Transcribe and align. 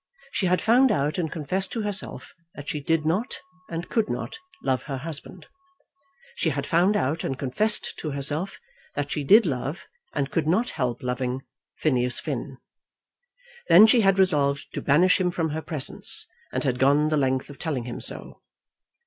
She 0.31 0.47
had 0.47 0.63
found 0.63 0.91
out 0.91 1.19
and 1.19 1.31
confessed 1.31 1.71
to 1.73 1.81
herself 1.83 2.33
that 2.55 2.67
she 2.67 2.79
did 2.81 3.05
not, 3.05 3.37
and 3.69 3.87
could 3.87 4.09
not, 4.09 4.39
love 4.63 4.81
her 4.85 4.97
husband. 4.97 5.45
She 6.37 6.49
had 6.49 6.65
found 6.65 6.97
out 6.97 7.23
and 7.23 7.37
confessed 7.37 7.93
to 7.99 8.09
herself 8.09 8.59
that 8.95 9.11
she 9.11 9.23
did 9.23 9.45
love, 9.45 9.85
and 10.11 10.31
could 10.31 10.47
not 10.47 10.71
help 10.71 11.03
loving, 11.03 11.43
Phineas 11.77 12.19
Finn. 12.19 12.57
Then 13.69 13.85
she 13.85 14.01
had 14.01 14.17
resolved 14.17 14.65
to 14.73 14.81
banish 14.81 15.21
him 15.21 15.29
from 15.29 15.49
her 15.51 15.61
presence, 15.61 16.25
and 16.51 16.63
had 16.63 16.79
gone 16.79 17.09
the 17.09 17.15
length 17.17 17.51
of 17.51 17.59
telling 17.59 17.83
him 17.83 18.01
so. 18.01 18.41